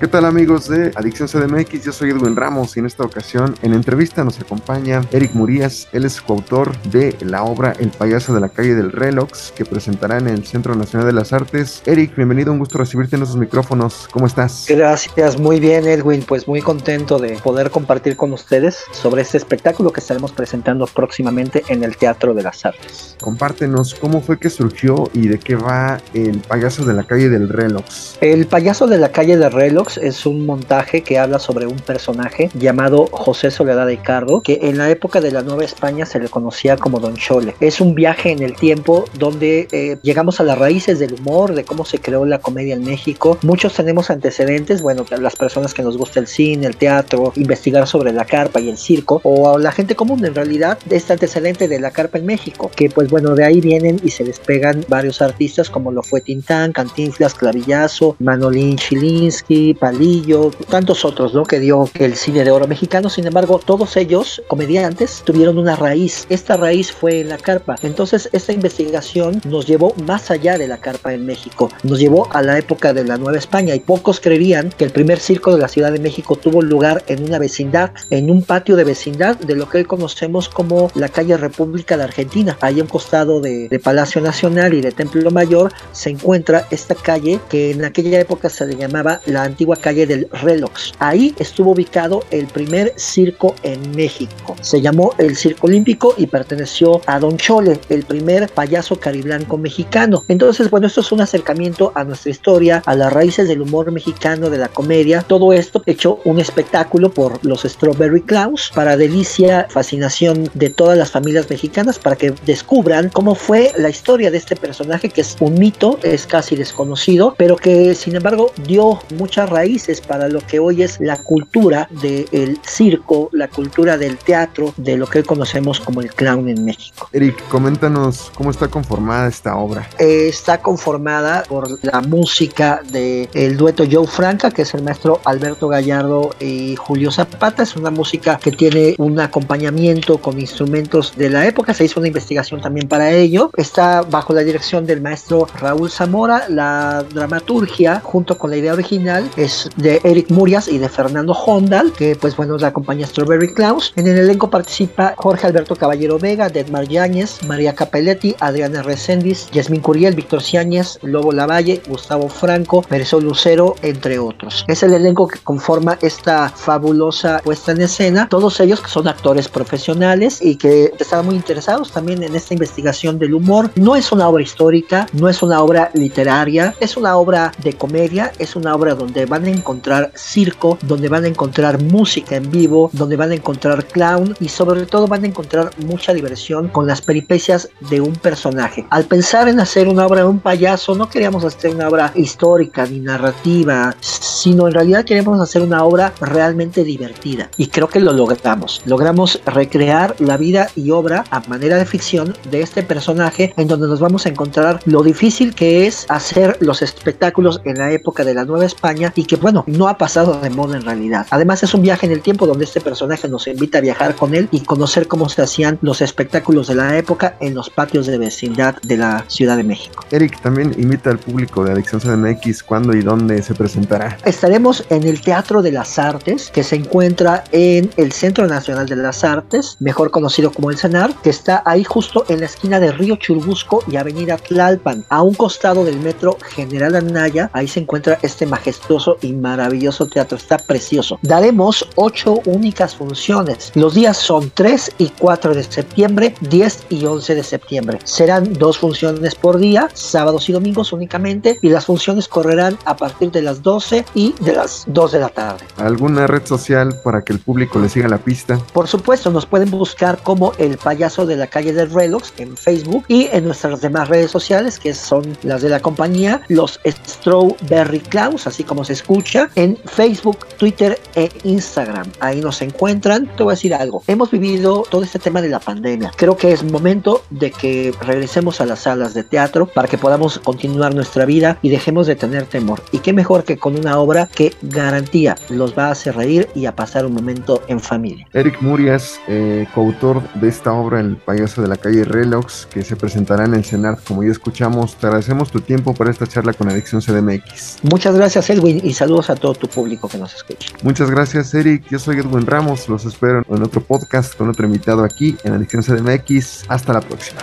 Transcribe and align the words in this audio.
¿Qué 0.00 0.06
tal 0.06 0.26
amigos 0.26 0.68
de 0.68 0.92
Adicción 0.94 1.26
CDMX? 1.26 1.84
Yo 1.84 1.90
soy 1.90 2.10
Edwin 2.10 2.36
Ramos 2.36 2.76
y 2.76 2.78
en 2.78 2.86
esta 2.86 3.02
ocasión 3.02 3.56
en 3.62 3.74
entrevista 3.74 4.22
nos 4.22 4.38
acompaña 4.38 5.00
Eric 5.10 5.34
Murías. 5.34 5.88
Él 5.90 6.04
es 6.04 6.20
coautor 6.20 6.80
de 6.82 7.16
la 7.18 7.42
obra 7.42 7.74
El 7.80 7.90
payaso 7.90 8.32
de 8.32 8.38
la 8.38 8.48
calle 8.48 8.76
del 8.76 8.92
Relox 8.92 9.52
que 9.56 9.64
presentará 9.64 10.18
en 10.18 10.28
el 10.28 10.46
Centro 10.46 10.76
Nacional 10.76 11.08
de 11.08 11.14
las 11.14 11.32
Artes. 11.32 11.82
Eric, 11.84 12.14
bienvenido, 12.14 12.52
un 12.52 12.60
gusto 12.60 12.78
recibirte 12.78 13.16
en 13.16 13.20
nuestros 13.20 13.40
micrófonos. 13.40 14.06
¿Cómo 14.12 14.28
estás? 14.28 14.66
Gracias, 14.68 15.36
muy 15.36 15.58
bien 15.58 15.88
Edwin, 15.88 16.22
pues 16.22 16.46
muy 16.46 16.62
contento 16.62 17.18
de 17.18 17.30
poder 17.38 17.72
compartir 17.72 18.16
con 18.16 18.32
ustedes 18.32 18.84
sobre 18.92 19.22
este 19.22 19.36
espectáculo 19.36 19.92
que 19.92 19.98
estaremos 19.98 20.30
presentando 20.30 20.86
próximamente 20.86 21.64
en 21.66 21.82
el 21.82 21.96
Teatro 21.96 22.34
de 22.34 22.44
las 22.44 22.64
Artes. 22.64 23.16
Compártenos 23.20 23.96
cómo 23.96 24.20
fue 24.20 24.38
que 24.38 24.48
surgió 24.48 25.10
y 25.12 25.26
de 25.26 25.40
qué 25.40 25.56
va 25.56 26.00
El 26.14 26.38
payaso 26.38 26.84
de 26.84 26.94
la 26.94 27.02
calle 27.02 27.28
del 27.28 27.48
Relox. 27.48 28.16
El 28.20 28.46
payaso 28.46 28.86
de 28.86 28.98
la 28.98 29.10
calle 29.10 29.36
del 29.36 29.50
Relox 29.50 29.87
es 29.96 30.26
un 30.26 30.44
montaje 30.44 31.02
que 31.02 31.18
habla 31.18 31.38
sobre 31.38 31.66
un 31.66 31.78
personaje 31.78 32.50
llamado 32.54 33.06
José 33.10 33.50
Soledad 33.50 33.86
de 33.86 33.98
Cardo, 33.98 34.42
que 34.42 34.58
en 34.62 34.78
la 34.78 34.90
época 34.90 35.20
de 35.20 35.30
la 35.30 35.42
Nueva 35.42 35.64
España 35.64 36.04
se 36.04 36.20
le 36.20 36.28
conocía 36.28 36.76
como 36.76 37.00
Don 37.00 37.16
Chole. 37.16 37.54
Es 37.60 37.80
un 37.80 37.94
viaje 37.94 38.30
en 38.30 38.42
el 38.42 38.54
tiempo 38.54 39.04
donde 39.18 39.68
eh, 39.72 39.98
llegamos 40.02 40.40
a 40.40 40.44
las 40.44 40.58
raíces 40.58 40.98
del 40.98 41.14
humor, 41.14 41.54
de 41.54 41.64
cómo 41.64 41.84
se 41.84 41.98
creó 41.98 42.24
la 42.24 42.40
comedia 42.40 42.74
en 42.74 42.84
México. 42.84 43.38
Muchos 43.42 43.74
tenemos 43.74 44.10
antecedentes, 44.10 44.82
bueno, 44.82 45.04
las 45.18 45.36
personas 45.36 45.72
que 45.72 45.82
nos 45.82 45.96
gusta 45.96 46.20
el 46.20 46.26
cine, 46.26 46.66
el 46.66 46.76
teatro, 46.76 47.32
investigar 47.36 47.86
sobre 47.86 48.12
la 48.12 48.24
carpa 48.24 48.60
y 48.60 48.68
el 48.68 48.76
circo, 48.76 49.20
o 49.24 49.58
la 49.58 49.72
gente 49.72 49.94
común 49.94 50.24
en 50.24 50.34
realidad, 50.34 50.78
este 50.90 51.12
antecedente 51.12 51.68
de 51.68 51.80
la 51.80 51.90
carpa 51.90 52.18
en 52.18 52.26
México, 52.26 52.70
que 52.74 52.90
pues 52.90 53.08
bueno, 53.08 53.34
de 53.34 53.44
ahí 53.44 53.60
vienen 53.60 54.00
y 54.02 54.10
se 54.10 54.24
despegan 54.24 54.84
varios 54.88 55.22
artistas 55.22 55.70
como 55.70 55.92
lo 55.92 56.02
fue 56.02 56.20
Tintán, 56.20 56.72
Cantinflas, 56.72 57.34
Clavillazo, 57.34 58.16
Manolín 58.18 58.76
Chilinsky, 58.76 59.74
Palillo, 59.78 60.50
tantos 60.68 61.04
otros, 61.04 61.34
¿no? 61.34 61.44
Que 61.44 61.60
dio 61.60 61.88
el 61.94 62.14
cine 62.16 62.44
de 62.44 62.50
oro 62.50 62.66
mexicano. 62.66 63.08
Sin 63.08 63.26
embargo, 63.26 63.60
todos 63.64 63.96
ellos, 63.96 64.42
comediantes, 64.48 65.22
tuvieron 65.24 65.58
una 65.58 65.76
raíz. 65.76 66.26
Esta 66.28 66.56
raíz 66.56 66.92
fue 66.92 67.20
en 67.20 67.28
la 67.28 67.38
carpa. 67.38 67.76
Entonces, 67.82 68.28
esta 68.32 68.52
investigación 68.52 69.40
nos 69.44 69.66
llevó 69.66 69.94
más 70.04 70.30
allá 70.30 70.58
de 70.58 70.68
la 70.68 70.78
carpa 70.78 71.12
en 71.14 71.26
México. 71.26 71.70
Nos 71.82 71.98
llevó 71.98 72.28
a 72.32 72.42
la 72.42 72.58
época 72.58 72.92
de 72.92 73.04
la 73.04 73.16
Nueva 73.16 73.38
España 73.38 73.74
y 73.74 73.80
pocos 73.80 74.20
creerían 74.20 74.70
que 74.70 74.84
el 74.84 74.90
primer 74.90 75.20
circo 75.20 75.54
de 75.54 75.60
la 75.60 75.68
Ciudad 75.68 75.92
de 75.92 75.98
México 75.98 76.36
tuvo 76.36 76.62
lugar 76.62 77.04
en 77.06 77.24
una 77.24 77.38
vecindad, 77.38 77.92
en 78.10 78.30
un 78.30 78.42
patio 78.42 78.76
de 78.76 78.84
vecindad 78.84 79.36
de 79.38 79.54
lo 79.54 79.68
que 79.68 79.78
hoy 79.78 79.84
conocemos 79.84 80.48
como 80.48 80.90
la 80.94 81.08
calle 81.08 81.36
República 81.36 81.96
de 81.96 82.04
Argentina. 82.04 82.56
Ahí 82.60 82.80
a 82.80 82.82
un 82.82 82.88
costado 82.88 83.40
de, 83.40 83.68
de 83.68 83.78
Palacio 83.78 84.20
Nacional 84.20 84.74
y 84.74 84.80
de 84.80 84.92
Templo 84.92 85.30
Mayor 85.30 85.72
se 85.92 86.10
encuentra 86.10 86.66
esta 86.70 86.94
calle 86.94 87.40
que 87.48 87.70
en 87.70 87.84
aquella 87.84 88.20
época 88.20 88.48
se 88.48 88.66
le 88.66 88.76
llamaba 88.76 89.20
la 89.26 89.42
antigua 89.42 89.67
calle 89.76 90.06
del 90.06 90.28
Relox. 90.42 90.92
Ahí 90.98 91.34
estuvo 91.38 91.72
ubicado 91.72 92.24
el 92.30 92.46
primer 92.46 92.92
circo 92.96 93.54
en 93.62 93.94
México. 93.94 94.56
Se 94.60 94.80
llamó 94.80 95.14
el 95.18 95.36
Circo 95.36 95.66
Olímpico 95.66 96.14
y 96.16 96.26
perteneció 96.26 97.00
a 97.06 97.18
Don 97.18 97.36
Chole, 97.36 97.78
el 97.88 98.04
primer 98.04 98.48
payaso 98.50 98.98
cariblanco 98.98 99.58
mexicano. 99.58 100.24
Entonces, 100.28 100.70
bueno, 100.70 100.86
esto 100.86 101.00
es 101.00 101.12
un 101.12 101.20
acercamiento 101.20 101.92
a 101.94 102.04
nuestra 102.04 102.30
historia, 102.30 102.82
a 102.86 102.94
las 102.94 103.12
raíces 103.12 103.48
del 103.48 103.62
humor 103.62 103.92
mexicano, 103.92 104.50
de 104.50 104.58
la 104.58 104.68
comedia. 104.68 105.22
Todo 105.22 105.52
esto 105.52 105.82
hecho 105.86 106.20
un 106.24 106.38
espectáculo 106.38 107.10
por 107.10 107.44
los 107.44 107.62
Strawberry 107.62 108.22
Clowns 108.22 108.70
para 108.74 108.96
delicia, 108.96 109.66
fascinación 109.70 110.50
de 110.54 110.70
todas 110.70 110.98
las 110.98 111.10
familias 111.10 111.48
mexicanas 111.48 111.98
para 111.98 112.16
que 112.16 112.34
descubran 112.46 113.08
cómo 113.10 113.34
fue 113.34 113.72
la 113.76 113.88
historia 113.88 114.30
de 114.30 114.38
este 114.38 114.56
personaje 114.56 115.08
que 115.08 115.20
es 115.20 115.36
un 115.40 115.54
mito, 115.54 115.98
es 116.02 116.26
casi 116.26 116.56
desconocido, 116.56 117.34
pero 117.36 117.56
que 117.56 117.94
sin 117.94 118.16
embargo 118.16 118.52
dio 118.66 119.00
mucha 119.16 119.46
raíces 119.58 120.00
para 120.00 120.28
lo 120.28 120.40
que 120.40 120.60
hoy 120.60 120.82
es 120.82 121.00
la 121.00 121.16
cultura 121.16 121.88
del 122.02 122.60
circo, 122.62 123.28
la 123.32 123.48
cultura 123.48 123.98
del 123.98 124.16
teatro, 124.16 124.72
de 124.76 124.96
lo 124.96 125.06
que 125.08 125.18
hoy 125.18 125.24
conocemos 125.24 125.80
como 125.80 126.00
el 126.00 126.10
clown 126.14 126.48
en 126.48 126.64
México. 126.64 127.08
Eric, 127.12 127.36
coméntanos 127.48 128.30
cómo 128.36 128.50
está 128.50 128.68
conformada 128.68 129.26
esta 129.26 129.56
obra. 129.56 129.88
Eh, 129.98 130.28
está 130.28 130.54
conformada 130.62 131.42
por 131.48 131.64
la 131.82 132.00
música 132.02 132.80
del 132.92 133.28
el 133.34 133.56
dueto 133.56 133.82
Joe 133.90 134.06
Franca, 134.06 134.50
que 134.50 134.62
es 134.62 134.74
el 134.74 134.82
maestro 134.82 135.20
Alberto 135.24 135.66
Gallardo 135.68 136.30
y 136.38 136.76
Julio 136.76 137.10
Zapata. 137.10 137.64
Es 137.64 137.74
una 137.74 137.90
música 137.90 138.38
que 138.42 138.52
tiene 138.52 138.94
un 138.98 139.18
acompañamiento 139.18 140.18
con 140.18 140.38
instrumentos 140.38 141.14
de 141.16 141.30
la 141.30 141.46
época. 141.46 141.74
Se 141.74 141.84
hizo 141.84 141.98
una 141.98 142.08
investigación 142.08 142.60
también 142.60 142.86
para 142.86 143.10
ello. 143.10 143.50
Está 143.56 144.02
bajo 144.02 144.32
la 144.32 144.42
dirección 144.42 144.86
del 144.86 145.00
maestro 145.00 145.48
Raúl 145.60 145.90
Zamora. 145.90 146.48
La 146.48 147.04
dramaturgia, 147.12 148.00
junto 148.04 148.38
con 148.38 148.50
la 148.50 148.56
idea 148.56 148.72
original, 148.72 149.28
es 149.36 149.47
de 149.76 150.00
Eric 150.04 150.30
Murias 150.30 150.68
y 150.68 150.78
de 150.78 150.88
Fernando 150.88 151.32
Hondal, 151.32 151.92
que 151.92 152.16
pues 152.16 152.36
bueno 152.36 152.56
la 152.58 152.72
compañía 152.72 153.06
Strawberry 153.06 153.54
Clowns. 153.54 153.92
En 153.96 154.06
el 154.06 154.18
elenco 154.18 154.50
participa 154.50 155.14
Jorge 155.16 155.46
Alberto 155.46 155.76
Caballero 155.76 156.18
Vega, 156.18 156.48
Dedmar 156.48 156.88
Yáñez, 156.88 157.42
María 157.46 157.74
Capelletti, 157.74 158.34
Adriana 158.40 158.82
Reséndiz, 158.82 159.50
Yasmín 159.52 159.80
Curiel, 159.80 160.14
Víctor 160.14 160.42
Ciáñez, 160.42 160.98
Lobo 161.02 161.32
Lavalle, 161.32 161.82
Gustavo 161.88 162.28
Franco, 162.28 162.84
Marisol 162.90 163.24
Lucero, 163.24 163.74
entre 163.82 164.18
otros. 164.18 164.64
Es 164.68 164.82
el 164.82 164.92
elenco 164.92 165.28
que 165.28 165.38
conforma 165.38 165.98
esta 166.02 166.48
fabulosa 166.48 167.40
puesta 167.44 167.72
en 167.72 167.82
escena, 167.82 168.28
todos 168.28 168.60
ellos 168.60 168.80
que 168.80 168.88
son 168.88 169.08
actores 169.08 169.48
profesionales 169.48 170.40
y 170.40 170.56
que 170.56 170.92
están 170.98 171.26
muy 171.26 171.34
interesados 171.34 171.92
también 171.92 172.22
en 172.22 172.34
esta 172.34 172.54
investigación 172.54 173.18
del 173.18 173.34
humor. 173.34 173.70
No 173.76 173.96
es 173.96 174.12
una 174.12 174.28
obra 174.28 174.42
histórica, 174.42 175.06
no 175.12 175.28
es 175.28 175.42
una 175.42 175.62
obra 175.62 175.90
literaria, 175.94 176.74
es 176.80 176.96
una 176.96 177.16
obra 177.16 177.52
de 177.62 177.72
comedia, 177.74 178.32
es 178.38 178.56
una 178.56 178.74
obra 178.74 178.94
donde 178.94 179.26
van 179.38 179.46
a 179.46 179.50
encontrar 179.50 180.10
circo, 180.16 180.78
donde 180.82 181.08
van 181.08 181.24
a 181.24 181.28
encontrar 181.28 181.80
música 181.80 182.34
en 182.34 182.50
vivo, 182.50 182.90
donde 182.92 183.16
van 183.16 183.30
a 183.30 183.34
encontrar 183.34 183.84
clown 183.86 184.34
y 184.40 184.48
sobre 184.48 184.84
todo 184.86 185.06
van 185.06 185.22
a 185.22 185.28
encontrar 185.28 185.70
mucha 185.78 186.12
diversión 186.12 186.68
con 186.68 186.88
las 186.88 187.00
peripecias 187.00 187.68
de 187.88 188.00
un 188.00 188.14
personaje. 188.14 188.84
Al 188.90 189.04
pensar 189.04 189.48
en 189.48 189.60
hacer 189.60 189.86
una 189.86 190.06
obra 190.06 190.22
de 190.22 190.26
un 190.26 190.40
payaso, 190.40 190.96
no 190.96 191.08
queríamos 191.08 191.44
hacer 191.44 191.72
una 191.72 191.88
obra 191.88 192.12
histórica 192.16 192.84
ni 192.86 192.98
narrativa, 192.98 193.94
sino 194.00 194.66
en 194.66 194.74
realidad 194.74 195.04
queremos 195.04 195.40
hacer 195.40 195.62
una 195.62 195.84
obra 195.84 196.12
realmente 196.20 196.82
divertida. 196.82 197.48
Y 197.56 197.68
creo 197.68 197.88
que 197.88 198.00
lo 198.00 198.12
logramos. 198.12 198.82
Logramos 198.86 199.40
recrear 199.46 200.16
la 200.18 200.36
vida 200.36 200.68
y 200.74 200.90
obra 200.90 201.24
a 201.30 201.40
manera 201.48 201.76
de 201.76 201.86
ficción 201.86 202.34
de 202.50 202.62
este 202.62 202.82
personaje 202.82 203.54
en 203.56 203.68
donde 203.68 203.86
nos 203.86 204.00
vamos 204.00 204.26
a 204.26 204.30
encontrar 204.30 204.80
lo 204.84 205.04
difícil 205.04 205.54
que 205.54 205.86
es 205.86 206.06
hacer 206.08 206.56
los 206.60 206.82
espectáculos 206.82 207.60
en 207.64 207.78
la 207.78 207.92
época 207.92 208.24
de 208.24 208.34
la 208.34 208.44
Nueva 208.44 208.66
España 208.66 209.12
y 209.14 209.24
que 209.28 209.36
bueno, 209.36 209.62
no 209.68 209.88
ha 209.88 209.98
pasado 209.98 210.40
de 210.40 210.50
moda 210.50 210.76
en 210.76 210.82
realidad. 210.82 211.26
Además 211.30 211.62
es 211.62 211.74
un 211.74 211.82
viaje 211.82 212.06
en 212.06 212.12
el 212.12 212.22
tiempo 212.22 212.46
donde 212.46 212.64
este 212.64 212.80
personaje 212.80 213.28
nos 213.28 213.46
invita 213.46 213.78
a 213.78 213.80
viajar 213.80 214.16
con 214.16 214.34
él 214.34 214.48
y 214.50 214.60
conocer 214.60 215.06
cómo 215.06 215.28
se 215.28 215.42
hacían 215.42 215.78
los 215.82 216.00
espectáculos 216.00 216.66
de 216.66 216.74
la 216.74 216.96
época 216.96 217.36
en 217.40 217.54
los 217.54 217.70
patios 217.70 218.06
de 218.06 218.18
vecindad 218.18 218.76
de 218.82 218.96
la 218.96 219.24
Ciudad 219.28 219.56
de 219.56 219.64
México. 219.64 220.04
Eric 220.10 220.40
también 220.40 220.74
invita 220.78 221.10
al 221.10 221.18
público 221.18 221.64
de 221.64 221.72
Adicción 221.72 222.00
CDMX 222.00 222.62
cuándo 222.62 222.94
y 222.94 223.02
dónde 223.02 223.42
se 223.42 223.54
presentará. 223.54 224.16
Estaremos 224.24 224.84
en 224.88 225.04
el 225.04 225.20
Teatro 225.20 225.62
de 225.62 225.72
las 225.72 225.98
Artes 225.98 226.50
que 226.50 226.64
se 226.64 226.76
encuentra 226.76 227.44
en 227.52 227.90
el 227.96 228.12
Centro 228.12 228.46
Nacional 228.46 228.88
de 228.88 228.96
las 228.96 229.24
Artes, 229.24 229.76
mejor 229.80 230.10
conocido 230.10 230.50
como 230.50 230.70
el 230.70 230.78
CENAR, 230.78 231.14
que 231.22 231.30
está 231.30 231.62
ahí 231.66 231.84
justo 231.84 232.24
en 232.28 232.40
la 232.40 232.46
esquina 232.46 232.80
de 232.80 232.92
Río 232.92 233.16
Churubusco 233.16 233.84
y 233.90 233.96
Avenida 233.96 234.38
Tlalpan, 234.38 235.04
a 235.10 235.22
un 235.22 235.34
costado 235.34 235.84
del 235.84 236.00
metro 236.00 236.38
General 236.50 236.94
Anaya. 236.96 237.50
Ahí 237.52 237.68
se 237.68 237.80
encuentra 237.80 238.18
este 238.22 238.46
majestuoso 238.46 239.07
y 239.22 239.32
maravilloso 239.32 240.06
teatro, 240.06 240.36
está 240.36 240.58
precioso. 240.58 241.18
Daremos 241.22 241.88
ocho 241.94 242.40
únicas 242.44 242.94
funciones. 242.94 243.72
Los 243.74 243.94
días 243.94 244.16
son 244.16 244.50
3 244.54 244.92
y 244.98 245.08
4 245.08 245.54
de 245.54 245.62
septiembre, 245.62 246.34
10 246.40 246.86
y 246.90 247.04
11 247.04 247.34
de 247.34 247.42
septiembre. 247.42 247.98
Serán 248.04 248.52
dos 248.54 248.78
funciones 248.78 249.34
por 249.34 249.58
día, 249.58 249.88
sábados 249.94 250.48
y 250.48 250.52
domingos 250.52 250.92
únicamente, 250.92 251.58
y 251.62 251.68
las 251.70 251.86
funciones 251.86 252.28
correrán 252.28 252.78
a 252.84 252.96
partir 252.96 253.30
de 253.30 253.42
las 253.42 253.62
12 253.62 254.04
y 254.14 254.34
de 254.40 254.52
las 254.52 254.84
2 254.86 255.12
de 255.12 255.18
la 255.20 255.28
tarde. 255.28 255.64
¿Alguna 255.76 256.26
red 256.26 256.46
social 256.46 256.94
para 257.04 257.22
que 257.22 257.32
el 257.32 257.38
público 257.38 257.78
le 257.78 257.88
siga 257.88 258.08
la 258.08 258.18
pista? 258.18 258.58
Por 258.72 258.88
supuesto, 258.88 259.30
nos 259.30 259.46
pueden 259.46 259.70
buscar 259.70 260.18
como 260.22 260.52
el 260.58 260.76
payaso 260.76 261.26
de 261.26 261.36
la 261.36 261.46
calle 261.46 261.72
del 261.72 261.90
Relox 261.90 262.32
en 262.38 262.56
Facebook 262.56 263.04
y 263.08 263.28
en 263.32 263.44
nuestras 263.44 263.80
demás 263.80 264.08
redes 264.08 264.30
sociales, 264.30 264.78
que 264.78 264.94
son 264.94 265.36
las 265.42 265.62
de 265.62 265.68
la 265.68 265.80
compañía, 265.80 266.42
los 266.48 266.80
Strawberry 266.86 268.00
Clowns, 268.00 268.46
así 268.46 268.64
como 268.64 268.84
se 268.84 268.92
escucha 268.98 269.48
en 269.54 269.76
Facebook, 269.76 270.46
Twitter 270.58 270.98
e 271.14 271.28
Instagram. 271.44 272.10
Ahí 272.20 272.40
nos 272.40 272.60
encuentran. 272.62 273.26
Te 273.36 273.44
voy 273.44 273.52
a 273.52 273.54
decir 273.54 273.74
algo. 273.74 274.02
Hemos 274.06 274.30
vivido 274.30 274.82
todo 274.90 275.02
este 275.02 275.18
tema 275.18 275.40
de 275.40 275.48
la 275.48 275.60
pandemia. 275.60 276.10
Creo 276.16 276.36
que 276.36 276.52
es 276.52 276.64
momento 276.64 277.22
de 277.30 277.50
que 277.52 277.94
regresemos 278.00 278.60
a 278.60 278.66
las 278.66 278.80
salas 278.80 279.14
de 279.14 279.22
teatro 279.22 279.66
para 279.66 279.88
que 279.88 279.98
podamos 279.98 280.40
continuar 280.40 280.94
nuestra 280.94 281.24
vida 281.24 281.58
y 281.62 281.68
dejemos 281.68 282.06
de 282.06 282.16
tener 282.16 282.44
temor. 282.46 282.82
Y 282.90 282.98
qué 282.98 283.12
mejor 283.12 283.44
que 283.44 283.56
con 283.56 283.78
una 283.78 283.98
obra 283.98 284.28
que 284.34 284.52
garantía 284.62 285.36
los 285.48 285.78
va 285.78 285.86
a 285.86 285.90
hacer 285.92 286.16
reír 286.16 286.48
y 286.54 286.66
a 286.66 286.74
pasar 286.74 287.06
un 287.06 287.14
momento 287.14 287.62
en 287.68 287.80
familia. 287.80 288.26
Eric 288.32 288.60
Murias, 288.60 289.20
eh, 289.28 289.66
coautor 289.74 290.22
de 290.34 290.48
esta 290.48 290.72
obra 290.72 291.00
El 291.00 291.16
payaso 291.16 291.62
de 291.62 291.68
la 291.68 291.76
calle 291.76 292.04
Relox, 292.04 292.66
que 292.66 292.82
se 292.82 292.96
presentará 292.96 293.44
en 293.44 293.54
el 293.54 293.64
CENAR, 293.64 293.98
como 294.06 294.24
ya 294.24 294.30
escuchamos. 294.30 294.96
Te 294.96 295.06
agradecemos 295.06 295.50
tu 295.50 295.60
tiempo 295.60 295.94
para 295.94 296.10
esta 296.10 296.26
charla 296.26 296.52
con 296.52 296.68
Adicción 296.68 297.00
CDMX. 297.00 297.78
Muchas 297.82 298.14
gracias, 298.14 298.50
Edwin, 298.50 298.80
y 298.88 298.94
saludos 298.94 299.28
a 299.28 299.36
todo 299.36 299.52
tu 299.52 299.68
público 299.68 300.08
que 300.08 300.16
nos 300.16 300.34
escucha. 300.34 300.72
Muchas 300.82 301.10
gracias, 301.10 301.52
Eric. 301.52 301.84
Yo 301.90 301.98
soy 301.98 302.16
Edwin 302.16 302.46
Ramos. 302.46 302.88
Los 302.88 303.04
espero 303.04 303.44
en 303.46 303.62
otro 303.62 303.82
podcast 303.82 304.34
con 304.34 304.48
otro 304.48 304.64
invitado 304.64 305.04
aquí 305.04 305.36
en 305.44 305.52
Adicción 305.52 305.82
CDMX. 305.82 306.64
Hasta 306.68 306.94
la 306.94 307.00
próxima. 307.02 307.42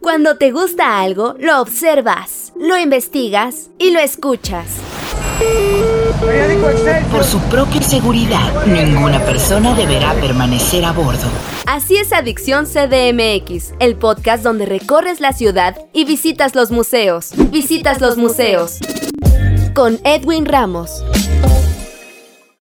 Cuando 0.00 0.36
te 0.36 0.52
gusta 0.52 1.00
algo, 1.00 1.34
lo 1.40 1.62
observas, 1.62 2.52
lo 2.60 2.78
investigas 2.78 3.70
y 3.78 3.90
lo 3.90 4.00
escuchas. 4.00 4.66
Por 7.10 7.24
su 7.24 7.40
propia 7.48 7.82
seguridad, 7.82 8.66
ninguna 8.66 9.18
persona 9.20 9.74
deberá 9.74 10.12
permanecer 10.14 10.84
a 10.84 10.92
bordo. 10.92 11.53
Así 11.66 11.96
es 11.96 12.12
Adicción 12.12 12.66
CDMX, 12.66 13.72
el 13.80 13.96
podcast 13.96 14.44
donde 14.44 14.66
recorres 14.66 15.20
la 15.20 15.32
ciudad 15.32 15.78
y 15.94 16.04
visitas 16.04 16.54
los 16.54 16.70
museos. 16.70 17.30
Visitas 17.50 18.02
los 18.02 18.18
museos. 18.18 18.78
Con 19.74 19.98
Edwin 20.04 20.44
Ramos. 20.44 21.02